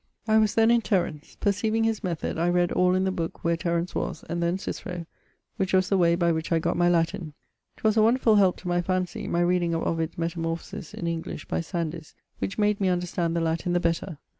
I 0.27 0.39
was 0.39 0.55
then 0.55 0.71
in 0.71 0.81
Terence. 0.81 1.37
Percieving 1.39 1.83
his 1.83 2.03
method, 2.03 2.39
I 2.39 2.49
read 2.49 2.71
all 2.71 2.95
in 2.95 3.03
the 3.03 3.11
booke 3.11 3.43
where 3.43 3.55
Terence 3.55 3.93
was, 3.93 4.23
and 4.27 4.41
then 4.41 4.57
Cicero 4.57 5.05
which 5.57 5.73
was 5.73 5.89
the 5.89 5.97
way 5.99 6.15
by 6.15 6.31
which 6.31 6.51
I 6.51 6.57
gott 6.57 6.75
my 6.75 6.89
Latin. 6.89 7.35
'Twas 7.77 7.97
a 7.97 8.01
wonderfull 8.01 8.37
helpe 8.39 8.57
to 8.61 8.67
my 8.67 8.81
phansie, 8.81 9.29
my 9.29 9.41
reading 9.41 9.75
of 9.75 9.83
Ovid's 9.83 10.15
Metamorphy 10.15 10.95
in 10.95 11.05
English 11.05 11.47
by 11.47 11.61
Sandys, 11.61 12.15
which 12.39 12.57
made 12.57 12.81
me 12.81 12.87
understand 12.89 13.35
the 13.35 13.41
Latin 13.41 13.73
the 13.73 13.79
better. 13.79 14.17